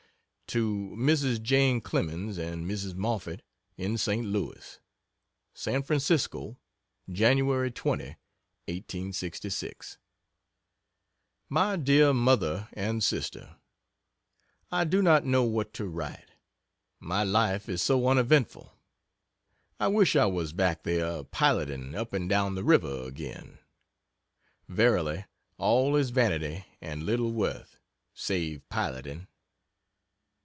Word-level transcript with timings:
To 0.51 0.91
Mrs. 0.99 1.39
Jane 1.41 1.79
Clemens 1.79 2.37
and 2.37 2.69
Mrs. 2.69 2.93
Moffett, 2.93 3.41
in 3.77 3.97
St. 3.97 4.25
Louis: 4.27 4.81
SAN 5.53 5.81
FRANCISCO, 5.83 6.57
Jan. 7.09 7.37
20, 7.37 7.63
1866. 7.85 9.97
MY 11.47 11.75
DEAR 11.77 12.13
MOTHER 12.13 12.67
AND 12.73 13.01
SISTER, 13.01 13.55
I 14.69 14.83
do 14.83 15.01
not 15.01 15.23
know 15.23 15.43
what 15.43 15.73
to 15.75 15.85
write; 15.87 16.31
my 16.99 17.23
life 17.23 17.69
is 17.69 17.81
so 17.81 18.05
uneventful. 18.09 18.73
I 19.79 19.87
wish 19.87 20.17
I 20.17 20.25
was 20.25 20.51
back 20.51 20.83
there 20.83 21.23
piloting 21.23 21.95
up 21.95 22.11
and 22.11 22.27
down 22.27 22.55
the 22.55 22.65
river 22.65 23.03
again. 23.03 23.59
Verily, 24.67 25.23
all 25.57 25.95
is 25.95 26.09
vanity 26.09 26.65
and 26.81 27.03
little 27.03 27.31
worth 27.31 27.79
save 28.13 28.67
piloting. 28.67 29.27